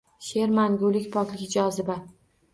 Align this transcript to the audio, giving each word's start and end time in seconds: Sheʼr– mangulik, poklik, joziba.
Sheʼr– 0.27 0.53
mangulik, 0.59 1.05
poklik, 1.17 1.45
joziba. 1.57 2.01